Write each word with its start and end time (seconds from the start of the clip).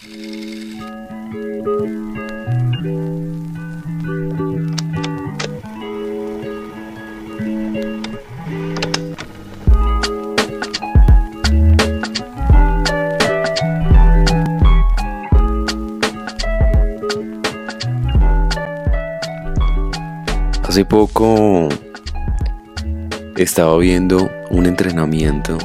Hace 0.00 0.14
poco 20.84 21.68
estaba 23.36 23.76
viendo 23.78 24.30
un 24.50 24.66
entrenamiento 24.66 25.58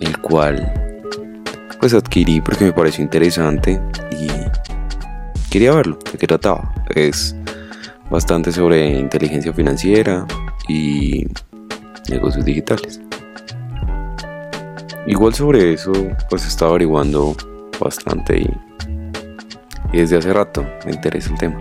el 0.00 0.18
cual 0.18 0.77
pues 1.80 1.94
adquirí 1.94 2.40
porque 2.40 2.64
me 2.64 2.72
pareció 2.72 3.02
interesante 3.02 3.80
y 4.10 4.28
quería 5.50 5.74
verlo, 5.74 5.98
de 6.10 6.18
qué 6.18 6.26
trataba. 6.26 6.72
Es 6.94 7.34
bastante 8.10 8.52
sobre 8.52 8.98
inteligencia 8.98 9.52
financiera 9.52 10.26
y 10.68 11.26
negocios 12.08 12.44
digitales. 12.44 13.00
Igual 15.06 15.34
sobre 15.34 15.72
eso 15.72 15.92
pues 16.28 16.46
estaba 16.46 16.72
averiguando 16.72 17.36
bastante 17.80 18.38
y, 18.40 18.50
y 19.92 19.98
desde 19.98 20.18
hace 20.18 20.32
rato 20.32 20.66
me 20.84 20.92
interesa 20.92 21.30
el 21.32 21.38
tema. 21.38 21.60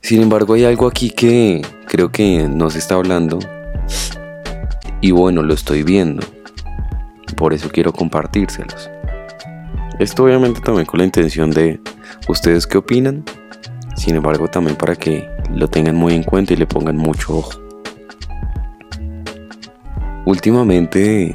Sin 0.00 0.20
embargo, 0.20 0.54
hay 0.54 0.64
algo 0.64 0.88
aquí 0.88 1.10
que 1.10 1.62
creo 1.86 2.10
que 2.10 2.48
no 2.48 2.70
se 2.70 2.78
está 2.78 2.96
hablando. 2.96 3.38
Y 5.00 5.12
bueno, 5.12 5.42
lo 5.42 5.54
estoy 5.54 5.84
viendo. 5.84 6.26
Por 7.42 7.52
eso 7.52 7.68
quiero 7.70 7.92
compartírselos. 7.92 8.88
Esto 9.98 10.22
obviamente 10.22 10.60
también 10.60 10.86
con 10.86 10.98
la 10.98 11.06
intención 11.06 11.50
de 11.50 11.80
ustedes 12.28 12.68
qué 12.68 12.78
opinan. 12.78 13.24
Sin 13.96 14.14
embargo, 14.14 14.46
también 14.46 14.76
para 14.76 14.94
que 14.94 15.28
lo 15.50 15.66
tengan 15.66 15.96
muy 15.96 16.14
en 16.14 16.22
cuenta 16.22 16.52
y 16.52 16.56
le 16.56 16.68
pongan 16.68 16.96
mucho 16.96 17.38
ojo. 17.38 17.50
Últimamente 20.24 21.34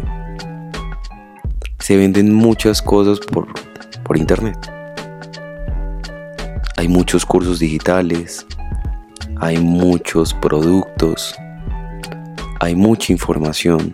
se 1.80 1.97
venden 1.97 2.33
muchas 2.33 2.81
cosas 2.81 3.19
por, 3.19 3.49
por 4.05 4.16
internet. 4.16 4.58
Hay 6.77 6.88
muchos 6.88 7.25
cursos 7.25 7.59
digitales, 7.59 8.47
hay 9.42 9.58
muchos 9.58 10.33
productos, 10.33 11.36
hay 12.61 12.75
mucha 12.75 13.11
información, 13.11 13.94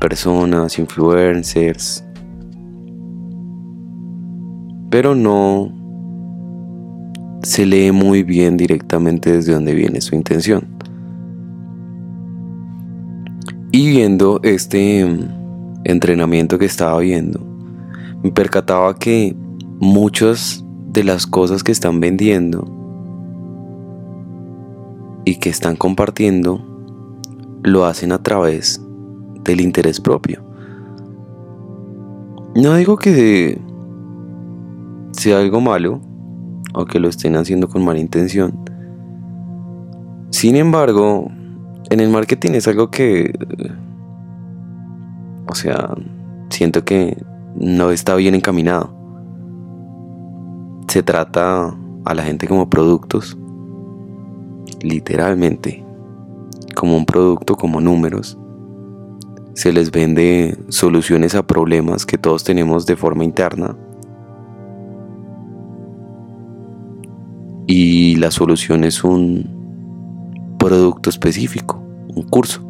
personas, 0.00 0.78
influencers, 0.78 2.02
pero 4.90 5.14
no 5.14 5.72
se 7.42 7.64
lee 7.64 7.92
muy 7.92 8.22
bien 8.22 8.56
directamente 8.56 9.32
desde 9.32 9.52
dónde 9.52 9.74
viene 9.74 10.00
su 10.00 10.16
intención. 10.16 10.66
Y 13.72 13.90
viendo 13.90 14.40
este 14.42 15.06
entrenamiento 15.84 16.58
que 16.58 16.64
estaba 16.64 16.98
viendo, 16.98 17.40
me 18.22 18.32
percataba 18.32 18.96
que 18.98 19.36
muchas 19.78 20.64
de 20.88 21.04
las 21.04 21.26
cosas 21.26 21.62
que 21.62 21.70
están 21.70 22.00
vendiendo 22.00 22.66
y 25.24 25.36
que 25.36 25.50
están 25.50 25.76
compartiendo 25.76 26.66
lo 27.62 27.84
hacen 27.84 28.10
a 28.10 28.22
través 28.22 28.84
del 29.44 29.60
interés 29.60 30.00
propio. 30.00 30.42
No 32.54 32.74
digo 32.74 32.96
que 32.96 33.60
sea 35.12 35.38
algo 35.38 35.60
malo 35.60 36.00
o 36.74 36.84
que 36.84 37.00
lo 37.00 37.08
estén 37.08 37.36
haciendo 37.36 37.68
con 37.68 37.84
mala 37.84 38.00
intención. 38.00 38.52
Sin 40.30 40.56
embargo, 40.56 41.30
en 41.90 42.00
el 42.00 42.10
marketing 42.10 42.52
es 42.52 42.68
algo 42.68 42.90
que, 42.90 43.32
o 45.48 45.54
sea, 45.54 45.94
siento 46.48 46.84
que 46.84 47.16
no 47.56 47.90
está 47.90 48.14
bien 48.14 48.34
encaminado. 48.34 48.94
Se 50.88 51.02
trata 51.02 51.76
a 52.04 52.14
la 52.14 52.22
gente 52.22 52.48
como 52.48 52.68
productos 52.68 53.36
literalmente 54.82 55.84
como 56.74 56.96
un 56.96 57.04
producto, 57.04 57.56
como 57.56 57.80
números. 57.80 58.38
Se 59.54 59.72
les 59.72 59.90
vende 59.90 60.56
soluciones 60.68 61.34
a 61.34 61.46
problemas 61.46 62.06
que 62.06 62.18
todos 62.18 62.44
tenemos 62.44 62.86
de 62.86 62.96
forma 62.96 63.24
interna. 63.24 63.76
Y 67.66 68.16
la 68.16 68.30
solución 68.30 68.84
es 68.84 69.04
un 69.04 70.56
producto 70.58 71.10
específico, 71.10 71.82
un 72.14 72.22
curso. 72.24 72.62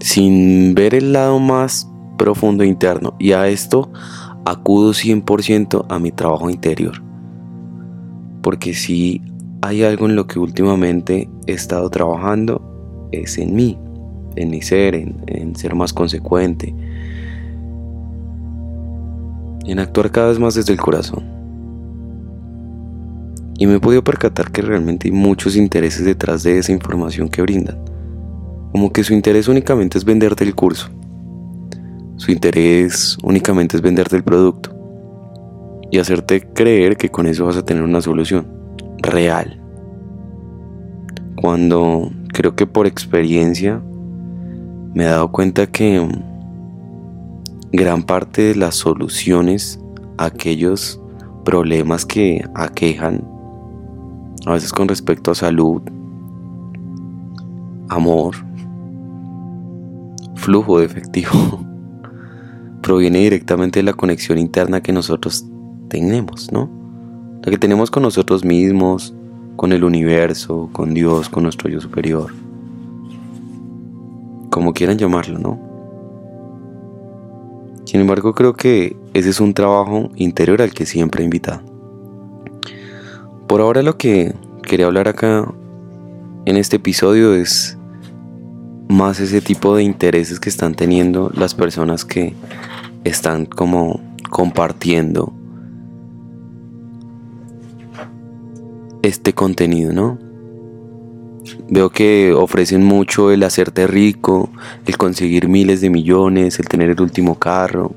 Sin 0.00 0.74
ver 0.74 0.94
el 0.94 1.12
lado 1.12 1.38
más 1.38 1.90
profundo 2.18 2.64
interno. 2.64 3.14
Y 3.18 3.32
a 3.32 3.48
esto 3.48 3.90
acudo 4.44 4.92
100% 4.92 5.86
a 5.88 5.98
mi 5.98 6.12
trabajo 6.12 6.50
interior 6.50 7.04
porque 8.44 8.74
si 8.74 9.22
hay 9.62 9.82
algo 9.82 10.04
en 10.04 10.14
lo 10.14 10.26
que 10.26 10.38
últimamente 10.38 11.30
he 11.46 11.52
estado 11.52 11.88
trabajando, 11.88 12.60
es 13.22 13.38
en 13.38 13.54
mí, 13.54 13.78
en 14.36 14.50
mi 14.50 14.62
ser, 14.62 14.94
en, 14.94 15.56
ser 15.56 15.74
más 15.74 15.92
consecuente, 15.92 16.74
en 19.66 19.78
actuar 19.78 20.10
cada 20.10 20.28
vez 20.28 20.38
más 20.38 20.54
desde 20.54 20.72
el 20.72 20.80
corazón. 20.80 21.24
Y 23.56 23.66
me 23.66 23.76
he 23.76 23.80
podido 23.80 24.02
percatar 24.02 24.50
que 24.50 24.62
realmente 24.62 25.08
hay 25.08 25.12
muchos 25.12 25.56
intereses 25.56 26.04
detrás 26.04 26.42
de 26.42 26.58
esa 26.58 26.72
información 26.72 27.28
que 27.28 27.42
brindan. 27.42 27.78
Como 28.72 28.92
que 28.92 29.04
su 29.04 29.14
interés 29.14 29.46
únicamente 29.46 29.96
es 29.96 30.04
venderte 30.04 30.42
el 30.42 30.54
curso. 30.54 30.90
Su 32.16 32.32
interés 32.32 33.16
únicamente 33.22 33.76
es 33.76 33.82
venderte 33.82 34.16
el 34.16 34.24
producto 34.24 34.74
y 35.90 35.98
hacerte 35.98 36.40
creer 36.40 36.96
que 36.96 37.08
con 37.08 37.26
eso 37.26 37.46
vas 37.46 37.56
a 37.56 37.64
tener 37.64 37.82
una 37.84 38.00
solución 38.00 38.46
real. 38.98 39.60
Cuando 41.36 42.10
creo 42.34 42.56
que 42.56 42.66
por 42.66 42.86
experiencia 42.86 43.80
me 44.92 45.04
he 45.04 45.06
dado 45.06 45.30
cuenta 45.30 45.66
que 45.68 46.06
gran 47.72 48.02
parte 48.02 48.42
de 48.42 48.54
las 48.56 48.74
soluciones 48.74 49.80
a 50.18 50.26
aquellos 50.26 51.00
problemas 51.44 52.04
que 52.04 52.44
aquejan, 52.54 53.24
a 54.46 54.52
veces 54.52 54.72
con 54.72 54.88
respecto 54.88 55.30
a 55.30 55.34
salud, 55.36 55.80
amor, 57.88 58.34
flujo 60.34 60.80
de 60.80 60.86
efectivo, 60.86 61.64
proviene 62.82 63.20
directamente 63.20 63.78
de 63.78 63.84
la 63.84 63.92
conexión 63.92 64.38
interna 64.38 64.82
que 64.82 64.92
nosotros 64.92 65.46
tenemos, 65.88 66.50
¿no? 66.52 66.68
La 67.44 67.50
que 67.52 67.58
tenemos 67.58 67.92
con 67.92 68.02
nosotros 68.02 68.44
mismos, 68.44 69.14
con 69.56 69.72
el 69.72 69.84
universo, 69.84 70.68
con 70.72 70.94
Dios, 70.94 71.28
con 71.28 71.44
nuestro 71.44 71.68
yo 71.70 71.80
superior. 71.80 72.32
Como 74.50 74.72
quieran 74.72 74.98
llamarlo, 74.98 75.38
¿no? 75.38 75.58
Sin 77.84 78.00
embargo, 78.00 78.34
creo 78.34 78.54
que 78.54 78.96
ese 79.12 79.30
es 79.30 79.40
un 79.40 79.54
trabajo 79.54 80.10
interior 80.16 80.62
al 80.62 80.72
que 80.72 80.86
siempre 80.86 81.22
he 81.22 81.24
invitado. 81.24 81.62
Por 83.46 83.60
ahora 83.60 83.82
lo 83.82 83.96
que 83.96 84.34
quería 84.62 84.86
hablar 84.86 85.06
acá 85.06 85.46
en 86.46 86.56
este 86.56 86.76
episodio 86.76 87.34
es 87.34 87.78
más 88.88 89.20
ese 89.20 89.40
tipo 89.40 89.76
de 89.76 89.82
intereses 89.82 90.40
que 90.40 90.48
están 90.48 90.74
teniendo 90.74 91.30
las 91.34 91.54
personas 91.54 92.04
que 92.04 92.34
están 93.04 93.46
como 93.46 94.00
compartiendo 94.30 95.32
este 99.04 99.32
contenido, 99.32 99.92
¿no? 99.92 100.18
Veo 101.68 101.90
que 101.90 102.32
ofrecen 102.32 102.84
mucho 102.84 103.30
el 103.30 103.42
hacerte 103.42 103.86
rico, 103.86 104.50
el 104.86 104.96
conseguir 104.96 105.48
miles 105.48 105.80
de 105.80 105.90
millones, 105.90 106.58
el 106.58 106.68
tener 106.68 106.90
el 106.90 107.00
último 107.00 107.38
carro. 107.38 107.92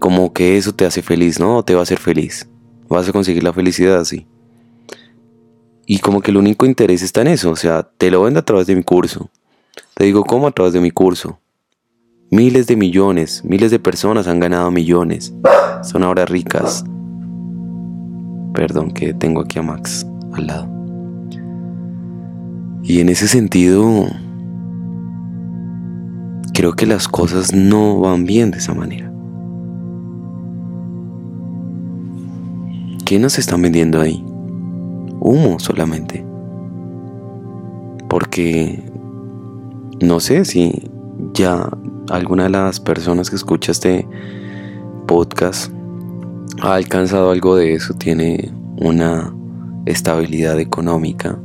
Como 0.00 0.32
que 0.32 0.56
eso 0.56 0.72
te 0.72 0.84
hace 0.86 1.02
feliz, 1.02 1.40
¿no? 1.40 1.62
Te 1.62 1.74
va 1.74 1.80
a 1.80 1.82
hacer 1.84 1.98
feliz. 1.98 2.48
Vas 2.88 3.08
a 3.08 3.12
conseguir 3.12 3.42
la 3.42 3.52
felicidad 3.52 3.98
así. 3.98 4.26
Y 5.86 5.98
como 5.98 6.20
que 6.22 6.30
el 6.30 6.36
único 6.36 6.66
interés 6.66 7.02
está 7.02 7.22
en 7.22 7.28
eso. 7.28 7.50
O 7.50 7.56
sea, 7.56 7.82
te 7.82 8.10
lo 8.10 8.22
vendo 8.22 8.40
a 8.40 8.44
través 8.44 8.66
de 8.66 8.76
mi 8.76 8.82
curso. 8.82 9.30
Te 9.94 10.04
digo, 10.04 10.24
¿cómo 10.24 10.46
a 10.46 10.52
través 10.52 10.72
de 10.72 10.80
mi 10.80 10.90
curso? 10.90 11.38
Miles 12.30 12.66
de 12.66 12.76
millones, 12.76 13.44
miles 13.44 13.70
de 13.70 13.78
personas 13.78 14.26
han 14.26 14.40
ganado 14.40 14.70
millones. 14.70 15.32
Son 15.82 16.02
ahora 16.02 16.24
ricas. 16.24 16.84
Perdón 18.54 18.92
que 18.92 19.12
tengo 19.12 19.40
aquí 19.40 19.58
a 19.58 19.62
Max 19.62 20.06
al 20.32 20.46
lado. 20.46 20.68
Y 22.84 23.00
en 23.00 23.08
ese 23.08 23.26
sentido, 23.26 24.06
creo 26.52 26.74
que 26.74 26.86
las 26.86 27.08
cosas 27.08 27.52
no 27.52 27.98
van 27.98 28.24
bien 28.24 28.52
de 28.52 28.58
esa 28.58 28.72
manera. 28.72 29.10
¿Qué 33.04 33.18
nos 33.18 33.38
están 33.38 33.60
vendiendo 33.60 34.00
ahí? 34.00 34.24
Humo 35.20 35.58
solamente. 35.58 36.24
Porque 38.08 38.82
no 40.00 40.20
sé 40.20 40.44
si 40.44 40.90
ya 41.32 41.68
alguna 42.08 42.44
de 42.44 42.50
las 42.50 42.78
personas 42.78 43.30
que 43.30 43.36
escucha 43.36 43.72
este 43.72 44.06
podcast 45.06 45.72
ha 46.64 46.76
alcanzado 46.76 47.30
algo 47.30 47.56
de 47.56 47.74
eso, 47.74 47.92
tiene 47.92 48.50
una 48.78 49.34
estabilidad 49.84 50.58
económica 50.58 51.38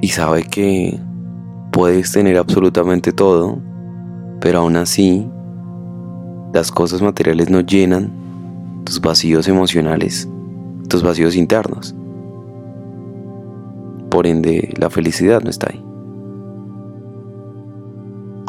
y 0.00 0.08
sabe 0.08 0.44
que 0.44 0.96
puedes 1.72 2.12
tener 2.12 2.38
absolutamente 2.38 3.12
todo, 3.12 3.58
pero 4.40 4.60
aún 4.60 4.76
así 4.76 5.26
las 6.54 6.70
cosas 6.70 7.02
materiales 7.02 7.50
no 7.50 7.60
llenan 7.62 8.12
tus 8.84 9.00
vacíos 9.00 9.48
emocionales, 9.48 10.28
tus 10.88 11.02
vacíos 11.02 11.34
internos. 11.34 11.96
Por 14.08 14.28
ende, 14.28 14.72
la 14.78 14.88
felicidad 14.88 15.42
no 15.42 15.50
está 15.50 15.68
ahí. 15.72 15.84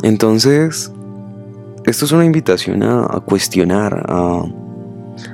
Entonces, 0.03 0.93
esto 1.88 2.04
es 2.04 2.12
una 2.12 2.25
invitación 2.25 2.84
a, 2.84 3.22
cuestionar, 3.22 4.06
a 4.10 4.44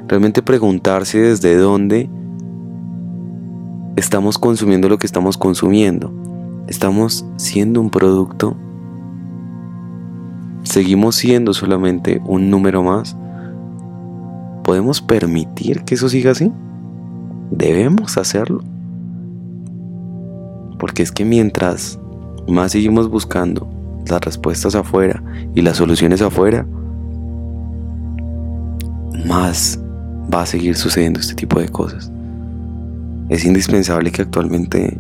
realmente 0.08 0.44
preguntarse 0.44 1.20
desde 1.20 1.58
dónde 1.58 2.08
estamos 3.96 4.38
consumiendo 4.38 4.88
lo 4.88 5.00
que 5.00 5.08
estamos 5.08 5.36
consumiendo. 5.36 6.14
Estamos 6.68 7.26
siendo 7.38 7.82
un 7.82 7.90
producto. 7.90 8.56
Seguimos 10.62 11.16
siendo 11.16 11.54
solamente 11.54 12.22
un 12.24 12.52
número 12.52 12.84
más. 12.84 13.18
¿Podemos 14.64 15.02
permitir 15.02 15.84
que 15.84 15.96
eso 15.96 16.08
siga 16.08 16.32
así? 16.32 16.52
Debemos 17.50 18.16
hacerlo. 18.20 18.62
Porque 20.78 21.02
es 21.02 21.12
que 21.12 21.26
mientras 21.26 22.00
más 22.48 22.74
seguimos 22.74 23.10
buscando 23.10 23.83
las 24.08 24.22
respuestas 24.22 24.76
afuera 24.76 25.22
y 25.56 25.62
las 25.62 25.78
soluciones 25.78 26.22
afuera, 26.22 26.66
más 29.26 29.80
va 30.34 30.42
a 30.42 30.46
seguir 30.46 30.76
sucediendo 30.76 31.20
este 31.20 31.36
tipo 31.36 31.60
de 31.60 31.70
cosas. 31.70 32.12
Es 33.30 33.46
indispensable 33.46 34.12
que 34.12 34.22
actualmente 34.22 34.98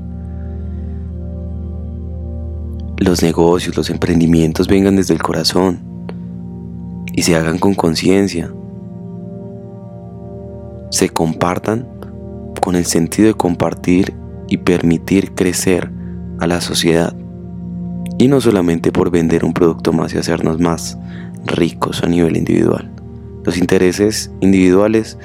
los 2.98 3.22
negocios, 3.22 3.76
los 3.76 3.90
emprendimientos 3.90 4.68
vengan 4.68 4.96
desde 4.96 5.14
el 5.14 5.22
corazón 5.22 5.80
y 7.14 7.24
se 7.24 7.36
hagan 7.36 7.60
con 7.60 7.74
conciencia. 7.74 8.52
Se 10.90 11.10
compartan 11.10 11.88
con 12.62 12.76
el 12.76 12.86
sentido 12.86 13.28
de 13.28 13.34
compartir 13.34 14.14
y 14.48 14.58
permitir 14.58 15.34
crecer 15.34 15.92
a 16.40 16.48
la 16.48 16.62
sociedad. 16.62 17.14
Y 18.18 18.28
no 18.28 18.40
solamente 18.42 18.92
por 18.92 19.12
vender 19.12 19.44
un 19.44 19.54
producto 19.54 19.92
más 19.92 20.14
y 20.14 20.18
hacernos 20.18 20.60
más 20.60 20.98
ricos 21.46 22.04
a 22.04 22.08
nivel 22.08 22.38
individual. 22.38 22.90
Los 23.44 23.58
intereses 23.58 24.32
individuales 24.40 25.18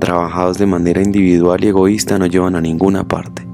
trabajados 0.00 0.58
de 0.58 0.66
manera 0.66 1.02
individual 1.02 1.64
y 1.64 1.68
egoísta 1.68 2.18
no 2.18 2.26
llevan 2.26 2.56
a 2.56 2.60
ninguna 2.60 3.04
parte. 3.04 3.46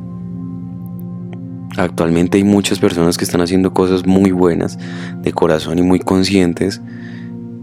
Actualmente 1.77 2.37
hay 2.37 2.45
muchas 2.45 2.79
personas 2.79 3.17
que 3.17 3.25
están 3.25 3.41
haciendo 3.41 3.73
cosas 3.73 4.07
muy 4.07 4.31
buenas 4.31 4.79
de 5.23 5.33
corazón 5.33 5.79
y 5.79 5.83
muy 5.83 6.01
conscientes 6.01 6.83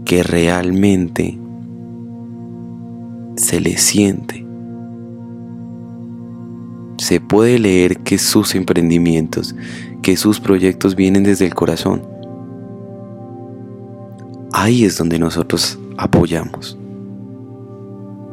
que 0.04 0.22
realmente 0.22 1.38
se 3.36 3.60
les 3.60 3.80
siente. 3.80 4.49
Se 7.00 7.20
puede 7.20 7.58
leer 7.58 7.98
que 7.98 8.18
sus 8.18 8.54
emprendimientos, 8.54 9.54
que 10.02 10.16
sus 10.16 10.38
proyectos 10.38 10.94
vienen 10.94 11.24
desde 11.24 11.46
el 11.46 11.54
corazón 11.54 12.02
ahí 14.60 14.84
es 14.84 14.98
donde 14.98 15.18
nosotros 15.18 15.78
apoyamos. 15.96 16.76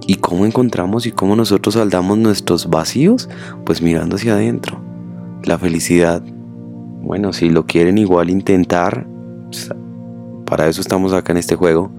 ¿Y 0.05 0.15
cómo 0.15 0.45
encontramos 0.45 1.05
y 1.05 1.11
cómo 1.11 1.35
nosotros 1.35 1.75
saldamos 1.75 2.17
nuestros 2.17 2.69
vacíos? 2.69 3.29
Pues 3.65 3.81
mirando 3.81 4.15
hacia 4.15 4.33
adentro. 4.33 4.79
La 5.43 5.57
felicidad, 5.57 6.21
bueno, 7.01 7.33
si 7.33 7.49
lo 7.49 7.65
quieren 7.65 7.97
igual 7.97 8.29
intentar, 8.29 9.05
pues, 9.45 9.69
para 10.45 10.67
eso 10.67 10.81
estamos 10.81 11.13
acá 11.13 11.33
en 11.33 11.37
este 11.37 11.55
juego. 11.55 11.91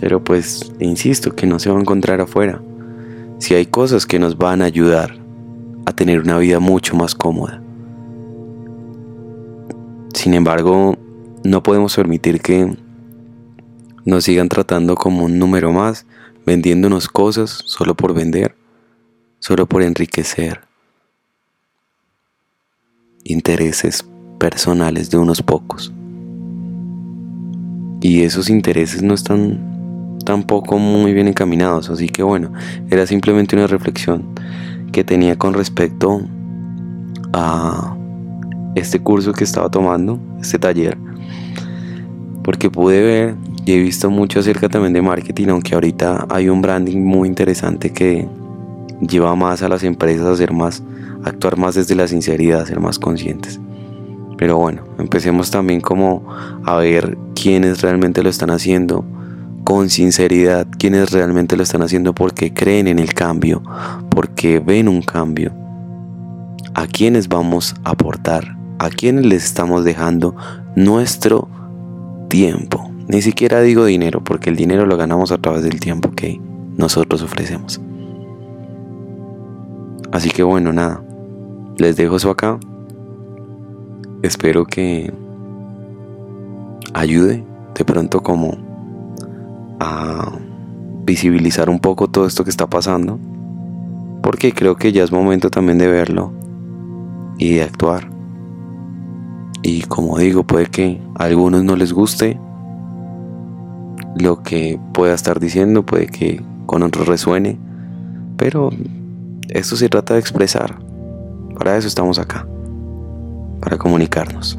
Pero 0.00 0.22
pues, 0.22 0.72
insisto, 0.78 1.34
que 1.34 1.46
no 1.46 1.58
se 1.58 1.70
va 1.70 1.78
a 1.78 1.80
encontrar 1.80 2.20
afuera. 2.20 2.60
Si 3.38 3.54
hay 3.54 3.66
cosas 3.66 4.06
que 4.06 4.18
nos 4.18 4.36
van 4.36 4.62
a 4.62 4.66
ayudar 4.66 5.16
a 5.86 5.92
tener 5.92 6.20
una 6.20 6.38
vida 6.38 6.60
mucho 6.60 6.96
más 6.96 7.14
cómoda. 7.14 7.62
Sin 10.14 10.34
embargo, 10.34 10.96
no 11.44 11.62
podemos 11.62 11.94
permitir 11.96 12.40
que 12.40 12.76
nos 14.04 14.24
sigan 14.24 14.48
tratando 14.48 14.96
como 14.96 15.24
un 15.24 15.38
número 15.38 15.72
más, 15.72 16.04
vendiéndonos 16.44 17.08
cosas 17.08 17.62
solo 17.64 17.94
por 17.94 18.14
vender, 18.14 18.54
solo 19.38 19.66
por 19.66 19.82
enriquecer 19.82 20.68
intereses 23.24 24.04
personales 24.38 25.10
de 25.10 25.18
unos 25.18 25.42
pocos. 25.42 25.92
Y 28.00 28.22
esos 28.22 28.48
intereses 28.48 29.02
no 29.02 29.14
están 29.14 29.77
tampoco 30.28 30.78
muy 30.78 31.14
bien 31.14 31.26
encaminados, 31.26 31.88
así 31.88 32.06
que 32.06 32.22
bueno, 32.22 32.52
era 32.90 33.06
simplemente 33.06 33.56
una 33.56 33.66
reflexión 33.66 34.26
que 34.92 35.02
tenía 35.02 35.38
con 35.38 35.54
respecto 35.54 36.20
a 37.32 37.96
este 38.74 39.00
curso 39.00 39.32
que 39.32 39.44
estaba 39.44 39.70
tomando, 39.70 40.20
este 40.38 40.58
taller, 40.58 40.98
porque 42.44 42.68
pude 42.68 43.00
ver 43.00 43.36
y 43.64 43.72
he 43.72 43.78
visto 43.78 44.10
mucho 44.10 44.40
acerca 44.40 44.68
también 44.68 44.92
de 44.92 45.00
marketing, 45.00 45.48
aunque 45.48 45.72
ahorita 45.72 46.26
hay 46.28 46.50
un 46.50 46.60
branding 46.60 46.98
muy 46.98 47.26
interesante 47.26 47.90
que 47.90 48.28
lleva 49.00 49.34
más 49.34 49.62
a 49.62 49.70
las 49.70 49.82
empresas 49.82 50.38
a 50.38 50.52
más, 50.52 50.82
actuar 51.24 51.56
más 51.56 51.74
desde 51.74 51.94
la 51.94 52.06
sinceridad, 52.06 52.60
a 52.60 52.66
ser 52.66 52.80
más 52.80 52.98
conscientes. 52.98 53.58
Pero 54.36 54.58
bueno, 54.58 54.82
empecemos 54.98 55.50
también 55.50 55.80
como 55.80 56.22
a 56.64 56.76
ver 56.76 57.16
quiénes 57.34 57.80
realmente 57.80 58.22
lo 58.22 58.28
están 58.28 58.50
haciendo 58.50 59.06
con 59.64 59.90
sinceridad, 59.90 60.66
quiénes 60.78 61.10
realmente 61.10 61.56
lo 61.56 61.62
están 61.62 61.82
haciendo 61.82 62.14
porque 62.14 62.52
creen 62.52 62.88
en 62.88 62.98
el 62.98 63.14
cambio, 63.14 63.62
porque 64.10 64.60
ven 64.60 64.88
un 64.88 65.02
cambio, 65.02 65.52
a 66.74 66.86
quiénes 66.86 67.28
vamos 67.28 67.74
a 67.84 67.90
aportar 67.90 68.58
a 68.78 68.90
quienes 68.90 69.26
les 69.26 69.44
estamos 69.44 69.84
dejando 69.84 70.34
nuestro 70.76 71.48
tiempo. 72.28 72.90
Ni 73.08 73.22
siquiera 73.22 73.60
digo 73.60 73.84
dinero, 73.84 74.22
porque 74.22 74.50
el 74.50 74.56
dinero 74.56 74.86
lo 74.86 74.96
ganamos 74.96 75.32
a 75.32 75.38
través 75.38 75.62
del 75.62 75.80
tiempo 75.80 76.12
que 76.12 76.40
nosotros 76.76 77.22
ofrecemos. 77.22 77.80
Así 80.12 80.30
que 80.30 80.42
bueno, 80.42 80.72
nada, 80.72 81.02
les 81.76 81.96
dejo 81.96 82.16
eso 82.16 82.30
acá. 82.30 82.58
Espero 84.22 84.64
que 84.64 85.12
ayude 86.94 87.44
de 87.74 87.84
pronto 87.84 88.22
como 88.22 88.67
a 89.80 90.32
visibilizar 91.04 91.70
un 91.70 91.78
poco 91.78 92.08
todo 92.08 92.26
esto 92.26 92.44
que 92.44 92.50
está 92.50 92.66
pasando, 92.66 93.18
porque 94.22 94.52
creo 94.52 94.76
que 94.76 94.92
ya 94.92 95.04
es 95.04 95.12
momento 95.12 95.50
también 95.50 95.78
de 95.78 95.88
verlo 95.88 96.32
y 97.38 97.54
de 97.54 97.62
actuar. 97.62 98.10
Y 99.62 99.82
como 99.82 100.18
digo, 100.18 100.44
puede 100.44 100.66
que 100.66 101.00
a 101.16 101.24
algunos 101.24 101.64
no 101.64 101.76
les 101.76 101.92
guste 101.92 102.38
lo 104.16 104.42
que 104.42 104.78
pueda 104.92 105.14
estar 105.14 105.40
diciendo, 105.40 105.84
puede 105.84 106.06
que 106.06 106.42
con 106.66 106.82
otros 106.82 107.06
resuene, 107.06 107.58
pero 108.36 108.70
esto 109.48 109.76
se 109.76 109.88
trata 109.88 110.14
de 110.14 110.20
expresar. 110.20 110.78
Para 111.58 111.76
eso 111.76 111.88
estamos 111.88 112.18
acá, 112.18 112.46
para 113.60 113.78
comunicarnos. 113.78 114.58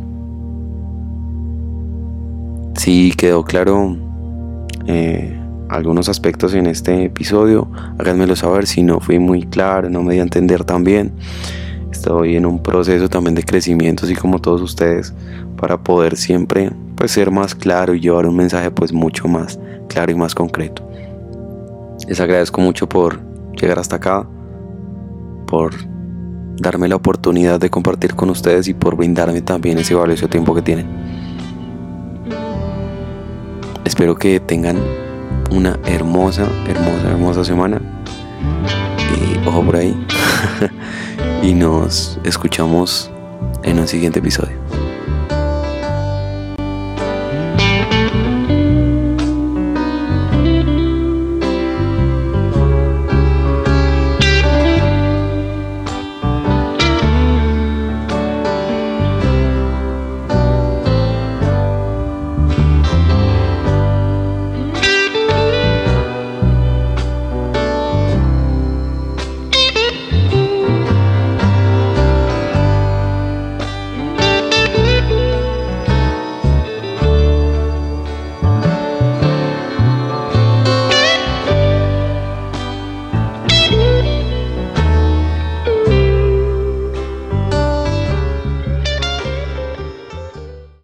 Si 2.75 3.11
quedó 3.11 3.43
claro 3.43 4.08
eh, 4.91 5.39
algunos 5.69 6.09
aspectos 6.09 6.55
en 6.55 6.65
este 6.65 7.05
episodio, 7.05 7.69
háganmelo 7.99 8.35
saber 8.35 8.65
si 8.65 8.81
no 8.81 8.99
fui 8.99 9.19
muy 9.19 9.43
claro, 9.43 9.87
no 9.87 10.01
me 10.01 10.15
di 10.15 10.19
a 10.19 10.23
entender 10.23 10.63
tan 10.63 10.83
bien. 10.83 11.11
Estoy 11.91 12.35
en 12.35 12.47
un 12.47 12.63
proceso 12.63 13.07
también 13.07 13.35
de 13.35 13.43
crecimiento, 13.43 14.05
así 14.05 14.15
como 14.15 14.39
todos 14.39 14.63
ustedes, 14.63 15.13
para 15.57 15.77
poder 15.77 16.17
siempre 16.17 16.71
pues, 16.95 17.11
ser 17.11 17.29
más 17.29 17.53
claro 17.53 17.93
y 17.93 17.99
llevar 17.99 18.25
un 18.25 18.35
mensaje 18.35 18.71
pues 18.71 18.91
mucho 18.91 19.27
más 19.27 19.59
claro 19.89 20.11
y 20.11 20.15
más 20.15 20.33
concreto. 20.33 20.81
Les 22.07 22.19
agradezco 22.19 22.59
mucho 22.59 22.89
por 22.89 23.19
llegar 23.61 23.77
hasta 23.77 23.97
acá. 23.97 24.27
por 25.45 25.73
darme 26.59 26.87
la 26.87 26.95
oportunidad 26.95 27.59
de 27.59 27.69
compartir 27.69 28.15
con 28.15 28.31
ustedes 28.31 28.67
y 28.67 28.73
por 28.73 28.95
brindarme 28.95 29.41
también 29.41 29.77
ese 29.77 29.93
valioso 29.93 30.27
tiempo 30.27 30.55
que 30.55 30.63
tienen. 30.63 31.18
Espero 33.89 34.15
que 34.15 34.39
tengan 34.39 34.77
una 35.49 35.79
hermosa, 35.87 36.47
hermosa, 36.67 37.09
hermosa 37.09 37.43
semana. 37.43 37.81
Y 39.17 39.47
ojo 39.47 39.63
por 39.63 39.77
ahí. 39.77 39.97
y 41.43 41.55
nos 41.55 42.19
escuchamos 42.23 43.09
en 43.63 43.79
un 43.79 43.87
siguiente 43.87 44.19
episodio. 44.19 44.68